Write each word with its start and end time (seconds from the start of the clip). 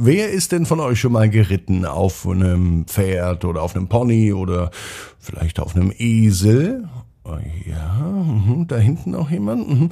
Wer 0.00 0.30
ist 0.30 0.52
denn 0.52 0.64
von 0.64 0.78
euch 0.78 1.00
schon 1.00 1.10
mal 1.10 1.28
geritten 1.28 1.84
auf 1.84 2.24
einem 2.24 2.86
Pferd 2.86 3.44
oder 3.44 3.62
auf 3.62 3.74
einem 3.74 3.88
Pony 3.88 4.32
oder 4.32 4.70
vielleicht 5.18 5.58
auf 5.58 5.74
einem 5.74 5.92
Esel? 5.98 6.88
Oh 7.24 7.36
ja, 7.66 7.98
mhm, 7.98 8.68
da 8.68 8.76
hinten 8.76 9.10
noch 9.10 9.28
jemand. 9.28 9.68
Mhm. 9.68 9.90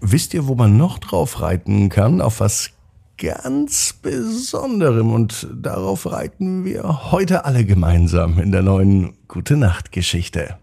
Wisst 0.00 0.32
ihr, 0.32 0.46
wo 0.46 0.54
man 0.54 0.76
noch 0.76 1.00
drauf 1.00 1.40
reiten 1.40 1.88
kann? 1.88 2.20
Auf 2.20 2.38
was 2.38 2.70
ganz 3.18 3.94
Besonderem 3.94 5.10
und 5.10 5.48
darauf 5.52 6.08
reiten 6.12 6.64
wir 6.64 7.10
heute 7.10 7.44
alle 7.44 7.64
gemeinsam 7.64 8.38
in 8.38 8.52
der 8.52 8.62
neuen 8.62 9.14
Gute 9.26 9.56
Nacht 9.56 9.90
Geschichte. 9.90 10.56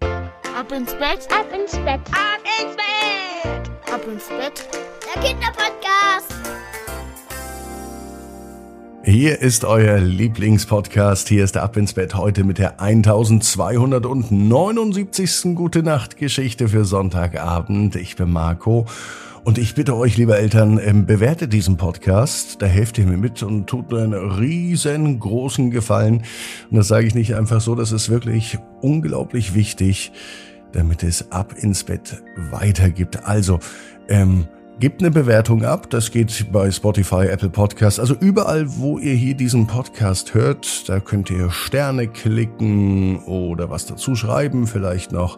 Ab 0.58 0.72
ins 0.72 0.94
Bett, 0.94 1.28
ab 1.38 1.48
ins 1.54 1.74
Bett, 1.74 2.00
ab 2.14 2.40
ins 2.64 2.78
Bett, 2.78 3.94
ab 3.94 4.02
ins 4.10 4.30
Bett. 4.30 4.70
Der 5.04 5.22
Kinderpodcast. 5.22 6.39
Hier 9.02 9.42
ist 9.42 9.64
euer 9.64 9.98
Lieblingspodcast. 9.98 11.30
Hier 11.30 11.46
ist 11.46 11.56
der 11.56 11.64
Ab 11.64 11.78
ins 11.78 11.94
Bett 11.94 12.16
heute 12.16 12.44
mit 12.44 12.58
der 12.58 12.82
1279. 12.82 15.56
Gute 15.56 15.84
Nacht 15.84 16.18
Geschichte 16.18 16.68
für 16.68 16.84
Sonntagabend. 16.84 17.96
Ich 17.96 18.18
bin 18.18 18.30
Marco. 18.30 18.88
Und 19.46 19.58
ich 19.58 19.74
bitte 19.74 19.96
euch, 19.96 20.18
liebe 20.18 20.38
Eltern, 20.38 20.82
ähm, 20.84 21.06
bewertet 21.06 21.54
diesen 21.54 21.78
Podcast. 21.78 22.62
Da 22.62 22.66
helft 22.66 22.98
ihr 22.98 23.06
mir 23.06 23.16
mit 23.16 23.42
und 23.42 23.68
tut 23.68 23.90
mir 23.90 24.04
einen 24.04 24.14
riesengroßen 24.14 25.72
Gefallen. 25.72 26.24
Und 26.70 26.78
das 26.78 26.90
sage 26.90 27.08
ich 27.08 27.16
nicht 27.16 27.36
einfach 27.36 27.62
so, 27.62 27.76
das 27.76 27.94
ist 27.94 28.10
wirklich 28.10 28.58
unglaublich 28.82 29.56
wichtig, 29.56 30.12
damit 30.74 31.04
es 31.04 31.32
ab 31.32 31.54
ins 31.58 31.86
Bett 31.86 32.22
weitergibt. 32.52 33.26
Also, 33.26 33.60
ähm, 34.10 34.50
Gebt 34.80 35.02
eine 35.02 35.12
Bewertung 35.12 35.66
ab, 35.66 35.90
das 35.90 36.10
geht 36.10 36.54
bei 36.54 36.72
Spotify, 36.72 37.26
Apple 37.26 37.50
Podcasts, 37.50 38.00
also 38.00 38.16
überall, 38.16 38.78
wo 38.78 38.98
ihr 38.98 39.14
hier 39.14 39.36
diesen 39.36 39.68
Podcast 39.68 40.34
hört, 40.34 40.88
da 40.88 41.02
könnt 41.02 41.30
ihr 41.30 41.52
Sterne 41.52 42.08
klicken 42.08 43.22
oder 43.26 43.70
was 43.70 43.88
dazu 43.88 44.16
schreiben 44.16 44.68
vielleicht 44.68 45.12
noch. 45.12 45.36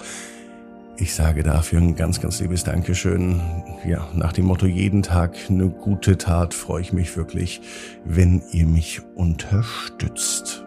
Ich 0.97 1.15
sage 1.15 1.41
dafür 1.41 1.79
ein 1.79 1.95
ganz, 1.95 2.21
ganz 2.21 2.39
liebes 2.39 2.63
Dankeschön. 2.63 3.41
Ja, 3.83 4.07
nach 4.13 4.31
dem 4.31 4.45
Motto 4.45 4.67
jeden 4.67 5.01
Tag 5.01 5.35
eine 5.49 5.69
gute 5.69 6.19
Tat 6.19 6.53
freue 6.53 6.81
ich 6.81 6.93
mich 6.93 7.17
wirklich, 7.17 7.61
wenn 8.05 8.43
ihr 8.51 8.67
mich 8.67 9.01
unterstützt. 9.15 10.63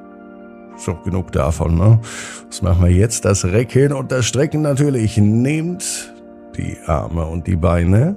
So, 0.76 0.94
genug 1.04 1.30
davon, 1.30 1.76
ne? 1.76 2.00
Was 2.48 2.60
machen 2.62 2.84
wir 2.84 2.90
jetzt? 2.90 3.24
Das 3.24 3.44
Recken 3.44 3.92
und 3.92 4.10
das 4.10 4.26
Strecken 4.26 4.62
natürlich. 4.62 5.16
Nehmt 5.16 6.12
die 6.56 6.76
Arme 6.86 7.24
und 7.26 7.46
die 7.46 7.54
Beine 7.54 8.16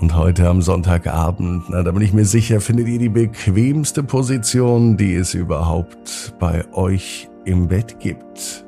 Und 0.00 0.16
heute 0.16 0.48
am 0.48 0.60
Sonntagabend, 0.60 1.66
na, 1.68 1.84
da 1.84 1.92
bin 1.92 2.02
ich 2.02 2.12
mir 2.12 2.24
sicher, 2.24 2.60
findet 2.60 2.88
ihr 2.88 2.98
die 2.98 3.08
bequemste 3.08 4.02
Position, 4.02 4.96
die 4.96 5.14
es 5.14 5.34
überhaupt 5.34 6.34
bei 6.40 6.64
euch 6.72 7.28
im 7.44 7.68
Bett 7.68 8.00
gibt. 8.00 8.64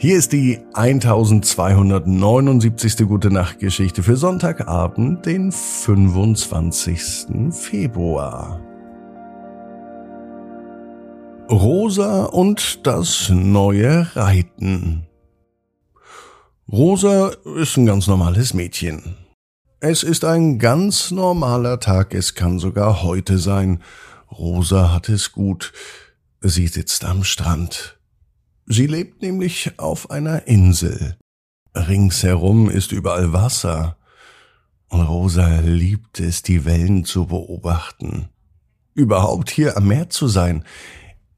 Hier 0.00 0.16
ist 0.16 0.32
die 0.32 0.60
1279. 0.74 3.08
Gute 3.08 3.32
Nacht 3.32 3.58
Geschichte 3.58 4.02
für 4.02 4.16
Sonntagabend, 4.16 5.26
den 5.26 5.52
25. 5.52 7.26
Februar. 7.50 8.60
Rosa 11.50 12.26
und 12.26 12.86
das 12.86 13.30
neue 13.30 14.06
Reiten. 14.14 15.07
Rosa 16.70 17.30
ist 17.56 17.78
ein 17.78 17.86
ganz 17.86 18.06
normales 18.08 18.52
Mädchen. 18.52 19.16
Es 19.80 20.02
ist 20.02 20.22
ein 20.22 20.58
ganz 20.58 21.10
normaler 21.10 21.80
Tag, 21.80 22.12
es 22.12 22.34
kann 22.34 22.58
sogar 22.58 23.02
heute 23.02 23.38
sein. 23.38 23.82
Rosa 24.30 24.92
hat 24.92 25.08
es 25.08 25.32
gut. 25.32 25.72
Sie 26.42 26.66
sitzt 26.66 27.06
am 27.06 27.24
Strand. 27.24 27.98
Sie 28.66 28.86
lebt 28.86 29.22
nämlich 29.22 29.78
auf 29.78 30.10
einer 30.10 30.46
Insel. 30.46 31.16
Ringsherum 31.74 32.68
ist 32.68 32.92
überall 32.92 33.32
Wasser. 33.32 33.96
Und 34.90 35.00
Rosa 35.00 35.60
liebt 35.60 36.20
es, 36.20 36.42
die 36.42 36.66
Wellen 36.66 37.06
zu 37.06 37.28
beobachten. 37.28 38.28
Überhaupt 38.92 39.48
hier 39.48 39.78
am 39.78 39.88
Meer 39.88 40.10
zu 40.10 40.28
sein, 40.28 40.64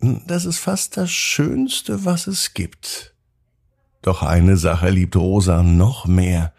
das 0.00 0.44
ist 0.44 0.58
fast 0.58 0.96
das 0.96 1.12
Schönste, 1.12 2.04
was 2.04 2.26
es 2.26 2.52
gibt. 2.52 3.09
Doch 4.02 4.22
eine 4.22 4.56
Sache 4.56 4.90
liebt 4.90 5.16
Rosa 5.16 5.62
noch 5.62 6.06
mehr. 6.06 6.54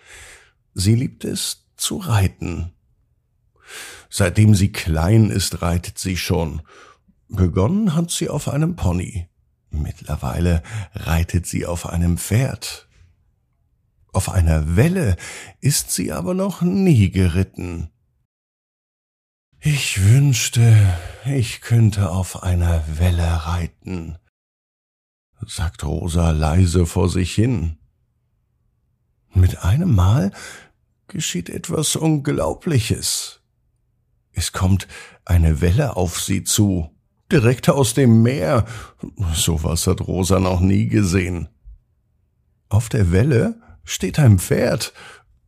Sie 0.73 0.95
liebt 0.95 1.25
es 1.25 1.65
zu 1.75 1.97
reiten. 1.97 2.71
Seitdem 4.09 4.55
sie 4.55 4.71
klein 4.71 5.29
ist, 5.29 5.61
reitet 5.61 5.97
sie 5.97 6.17
schon. 6.17 6.61
Begonnen 7.29 7.95
hat 7.95 8.11
sie 8.11 8.29
auf 8.29 8.49
einem 8.49 8.75
Pony. 8.75 9.27
Mittlerweile 9.69 10.61
reitet 10.93 11.47
sie 11.47 11.65
auf 11.65 11.87
einem 11.87 12.17
Pferd. 12.17 12.89
Auf 14.11 14.29
einer 14.29 14.75
Welle 14.75 15.15
ist 15.61 15.91
sie 15.91 16.11
aber 16.11 16.33
noch 16.33 16.61
nie 16.61 17.09
geritten. 17.09 17.89
Ich 19.61 20.03
wünschte, 20.03 20.75
ich 21.25 21.61
könnte 21.61 22.09
auf 22.09 22.43
einer 22.43 22.83
Welle 22.97 23.45
reiten, 23.45 24.17
sagt 25.47 25.83
Rosa 25.83 26.31
leise 26.31 26.85
vor 26.85 27.09
sich 27.09 27.33
hin. 27.33 27.77
Mit 29.33 29.63
einem 29.63 29.93
Mal 29.95 30.31
geschieht 31.07 31.49
etwas 31.49 31.95
Unglaubliches. 31.95 33.41
Es 34.33 34.51
kommt 34.51 34.87
eine 35.25 35.61
Welle 35.61 35.95
auf 35.95 36.19
sie 36.21 36.43
zu, 36.43 36.89
direkt 37.31 37.69
aus 37.69 37.93
dem 37.93 38.23
Meer. 38.23 38.65
So 39.33 39.63
was 39.63 39.87
hat 39.87 40.01
Rosa 40.01 40.39
noch 40.39 40.59
nie 40.59 40.87
gesehen. 40.87 41.49
Auf 42.69 42.89
der 42.89 43.11
Welle 43.11 43.61
steht 43.83 44.19
ein 44.19 44.39
Pferd. 44.39 44.93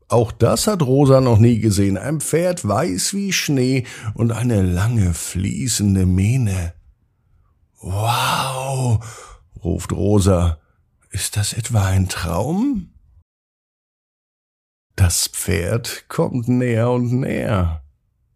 Auch 0.10 0.32
das 0.32 0.68
hat 0.68 0.82
Rosa 0.82 1.22
noch 1.22 1.40
nie 1.40 1.60
gesehen. 1.60 1.98
Ein 1.98 2.20
Pferd 2.20 2.68
weiß 2.68 3.14
wie 3.14 3.34
Schnee 3.34 3.86
und 4.14 4.32
eine 4.32 4.62
lange 4.62 5.14
fließende 5.14 6.06
Mähne. 6.06 6.74
Wow! 7.82 9.04
Ruft 9.64 9.92
Rosa. 9.92 10.60
Ist 11.10 11.38
das 11.38 11.54
etwa 11.54 11.86
ein 11.86 12.10
Traum? 12.10 12.94
Das 14.96 15.28
Pferd 15.28 16.06
kommt 16.08 16.48
näher 16.48 16.92
und 16.92 17.12
näher. 17.14 17.84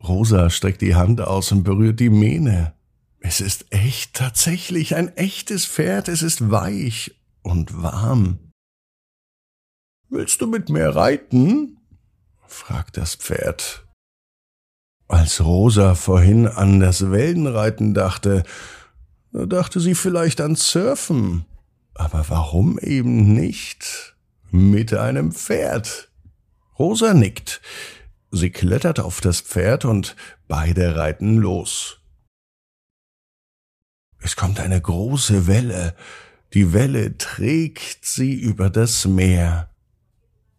Rosa 0.03 0.49
streckt 0.49 0.81
die 0.81 0.95
Hand 0.95 1.21
aus 1.21 1.51
und 1.51 1.63
berührt 1.63 1.99
die 1.99 2.09
Mähne. 2.09 2.73
Es 3.19 3.41
ist 3.41 3.65
echt, 3.71 4.13
tatsächlich 4.13 4.95
ein 4.95 5.15
echtes 5.17 5.65
Pferd, 5.65 6.07
es 6.07 6.21
ist 6.21 6.51
weich 6.51 7.15
und 7.41 7.81
warm. 7.81 8.39
Willst 10.09 10.41
du 10.41 10.47
mit 10.47 10.69
mir 10.69 10.89
reiten? 10.89 11.77
fragt 12.47 12.97
das 12.97 13.15
Pferd. 13.15 13.85
Als 15.07 15.43
Rosa 15.43 15.95
vorhin 15.95 16.47
an 16.47 16.79
das 16.79 17.11
Wellenreiten 17.11 17.93
dachte, 17.93 18.43
da 19.31 19.45
dachte 19.45 19.79
sie 19.79 19.95
vielleicht 19.95 20.41
an 20.41 20.55
Surfen. 20.55 21.45
Aber 21.93 22.29
warum 22.29 22.77
eben 22.79 23.33
nicht? 23.33 24.15
Mit 24.51 24.93
einem 24.93 25.31
Pferd. 25.31 26.09
Rosa 26.79 27.13
nickt. 27.13 27.61
Sie 28.31 28.49
klettert 28.49 28.99
auf 28.99 29.21
das 29.21 29.41
Pferd 29.41 29.85
und 29.85 30.15
beide 30.47 30.95
reiten 30.95 31.37
los. 31.37 31.99
Es 34.19 34.35
kommt 34.35 34.59
eine 34.59 34.79
große 34.79 35.47
Welle. 35.47 35.95
Die 36.53 36.73
Welle 36.73 37.17
trägt 37.17 38.05
sie 38.05 38.33
über 38.33 38.69
das 38.69 39.05
Meer. 39.05 39.69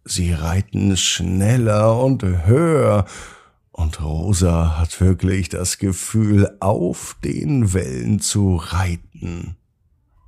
Sie 0.05 0.33
reiten 0.33 0.97
schneller 0.97 1.99
und 1.99 2.23
höher 2.23 3.07
und 3.79 4.03
Rosa 4.03 4.77
hat 4.77 5.01
wirklich 5.01 5.51
das 5.51 5.79
Gefühl, 5.79 6.57
auf 6.59 7.17
den 7.23 7.73
Wellen 7.75 8.19
zu 8.19 8.57
reiten. 8.57 9.57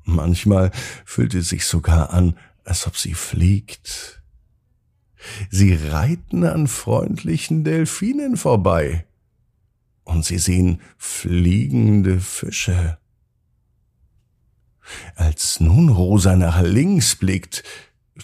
Manchmal 0.04 0.70
fühlt 1.04 1.34
es 1.34 1.48
sich 1.48 1.64
sogar 1.64 2.10
an, 2.10 2.38
als 2.64 2.86
ob 2.86 2.96
sie 2.96 3.14
fliegt. 3.14 4.22
Sie 5.50 5.74
reiten 5.74 6.44
an 6.44 6.68
freundlichen 6.68 7.64
Delfinen 7.64 8.36
vorbei. 8.36 9.04
Und 10.04 10.24
sie 10.24 10.38
sehen 10.38 10.80
fliegende 10.96 12.20
Fische. 12.20 12.98
Als 15.16 15.58
nun 15.58 15.88
Rosa 15.88 16.36
nach 16.36 16.62
links 16.62 17.16
blickt, 17.16 17.64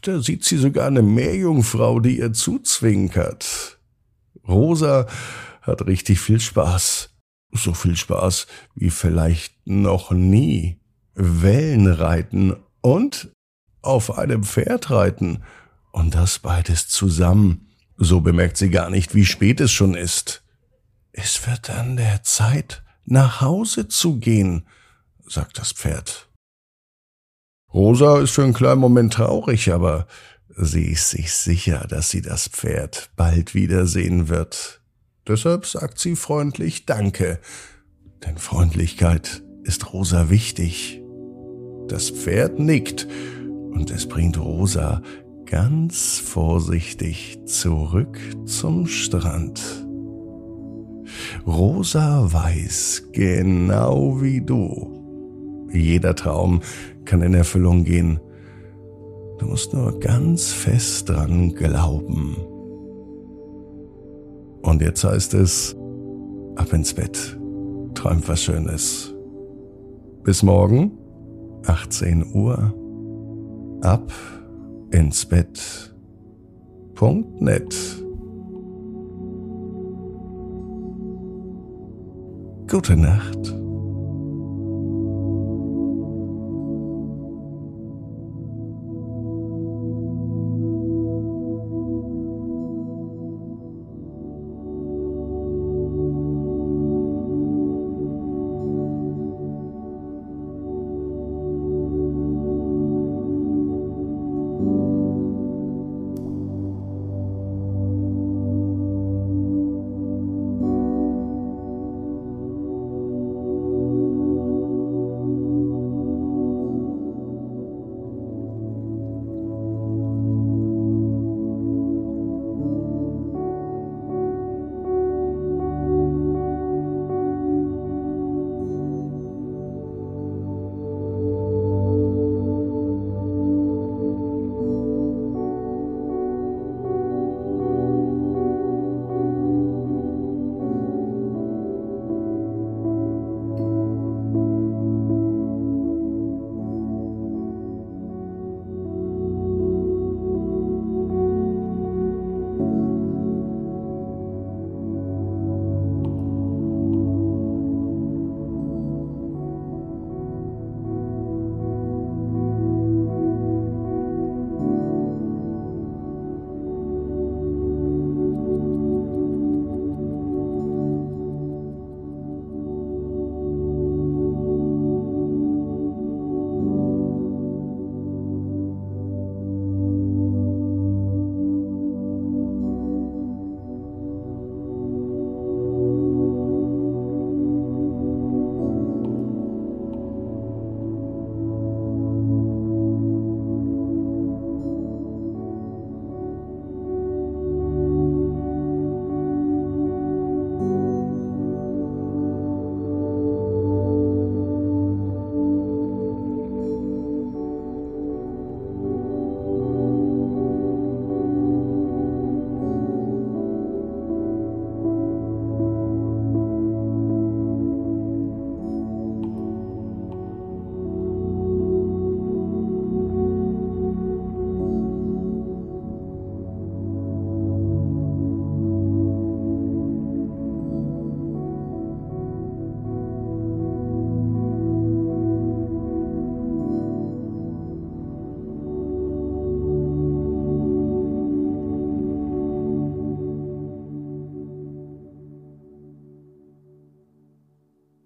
da 0.02 0.20
sieht 0.23 0.44
sie 0.44 0.58
sogar 0.58 0.87
eine 0.87 1.02
Meerjungfrau, 1.02 1.99
die 1.99 2.20
ihr 2.20 2.32
zuzwinkert. 2.32 3.75
Rosa 4.48 5.06
hat 5.62 5.87
richtig 5.87 6.20
viel 6.20 6.40
Spaß. 6.40 7.10
So 7.52 7.75
viel 7.75 7.96
Spaß 7.96 8.46
wie 8.75 8.90
vielleicht 8.90 9.54
noch 9.66 10.10
nie. 10.10 10.81
Wellenreiten 11.14 12.56
und 12.82 13.31
auf 13.82 14.19
einem 14.19 14.44
Pferd 14.44 14.90
reiten. 14.90 15.43
Und 15.93 16.14
das 16.14 16.40
beides 16.40 16.88
zusammen. 16.88 17.69
So 17.96 18.20
bemerkt 18.20 18.58
sie 18.58 18.69
gar 18.69 18.90
nicht, 18.90 19.14
wie 19.14 19.25
spät 19.25 19.60
es 19.60 19.72
schon 19.72 19.94
ist. 19.94 20.43
Es 21.12 21.46
wird 21.46 21.70
an 21.70 21.96
der 21.96 22.22
Zeit, 22.22 22.82
nach 23.06 23.40
Hause 23.40 23.88
zu 23.88 24.19
gehen, 24.19 24.66
sagt 25.26 25.58
das 25.58 25.72
Pferd. 25.72 26.28
Rosa 27.72 28.20
ist 28.20 28.32
für 28.32 28.42
einen 28.42 28.52
kleinen 28.52 28.81
Moment 28.81 29.14
traurig, 29.14 29.72
aber 29.72 30.06
sie 30.48 30.93
ist 30.93 31.10
sich 31.10 31.32
sicher, 31.32 31.87
dass 31.88 32.10
sie 32.10 32.22
das 32.22 32.48
Pferd 32.48 33.10
bald 33.16 33.54
wiedersehen 33.54 34.28
wird. 34.28 34.81
Deshalb 35.26 35.66
sagt 35.66 35.98
sie 35.98 36.16
freundlich 36.16 36.87
Danke, 36.87 37.40
denn 38.25 38.38
Freundlichkeit 38.38 39.43
ist 39.64 39.93
Rosa 39.93 40.31
wichtig. 40.31 41.02
Das 41.88 42.10
Pferd 42.10 42.58
nickt 42.58 43.06
und 43.70 43.90
es 43.90 44.08
bringt 44.08 44.38
Rosa 44.38 45.02
ganz 45.46 46.19
vorsichtig 46.19 47.38
zurück 47.46 48.19
zum 48.46 48.87
Strand. 48.87 49.60
Rosa 51.46 52.32
weiß 52.32 53.10
genau 53.12 54.20
wie 54.20 54.40
du. 54.40 55.69
Jeder 55.72 56.14
Traum 56.14 56.62
kann 57.04 57.22
in 57.22 57.34
Erfüllung 57.34 57.84
gehen. 57.84 58.20
Du 59.46 59.52
musst 59.52 59.72
nur 59.72 60.00
ganz 60.00 60.52
fest 60.52 61.08
dran 61.08 61.54
glauben. 61.54 62.37
Und 64.62 64.82
jetzt 64.82 65.04
heißt 65.04 65.34
es, 65.34 65.76
ab 66.56 66.72
ins 66.72 66.93
Bett, 66.93 67.38
träumt 67.94 68.28
was 68.28 68.43
Schönes. 68.43 69.14
Bis 70.25 70.43
morgen, 70.43 70.98
18 71.64 72.34
Uhr, 72.34 72.75
ab 73.82 74.12
ins 74.90 75.25
Bett. 75.25 75.94
Punkt 76.96 77.40
net. 77.40 77.72
Gute 82.69 82.96
Nacht. 82.96 83.54